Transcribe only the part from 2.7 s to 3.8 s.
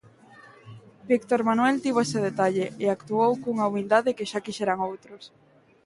e actuou cunha